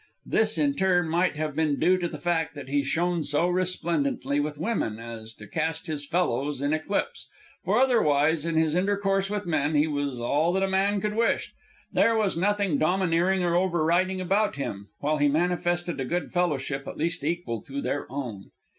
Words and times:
This, 0.25 0.57
in 0.57 0.73
turn, 0.73 1.07
might 1.07 1.35
have 1.35 1.55
been 1.55 1.79
due 1.79 1.95
to 1.99 2.07
the 2.07 2.17
fact 2.17 2.55
that 2.55 2.69
he 2.69 2.81
shone 2.83 3.23
so 3.23 3.47
resplendently 3.47 4.39
with 4.39 4.57
women 4.57 4.97
as 4.97 5.31
to 5.35 5.45
cast 5.45 5.85
his 5.85 6.07
fellows 6.07 6.59
in 6.59 6.73
eclipse; 6.73 7.29
for 7.63 7.79
otherwise, 7.79 8.43
in 8.43 8.55
his 8.55 8.73
intercourse 8.73 9.29
with 9.29 9.45
men, 9.45 9.75
he 9.75 9.85
was 9.85 10.19
all 10.19 10.53
that 10.53 10.63
a 10.63 10.67
man 10.67 11.01
could 11.01 11.15
wish. 11.15 11.53
There 11.93 12.15
was 12.17 12.35
nothing 12.35 12.79
domineering 12.79 13.43
or 13.43 13.55
over 13.55 13.85
riding 13.85 14.19
about 14.19 14.55
him, 14.55 14.87
while 15.01 15.17
he 15.17 15.27
manifested 15.27 15.99
a 15.99 16.05
good 16.05 16.31
fellowship 16.31 16.87
at 16.87 16.97
least 16.97 17.23
equal 17.23 17.61
to 17.65 17.79
their 17.79 18.11
own. 18.11 18.49